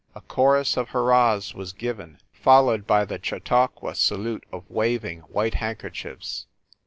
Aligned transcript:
A 0.15 0.21
chorus 0.21 0.77
of 0.77 0.89
hurrahs 0.89 1.53
was 1.53 1.73
given, 1.73 2.17
followed 2.33 2.87
by 2.87 3.05
the 3.05 3.19
Chautauqua 3.21 3.93
salute 3.93 4.47
of 4.51 4.67
waving 4.67 5.21
hand 5.31 5.77
kerchiefs. 5.77 6.47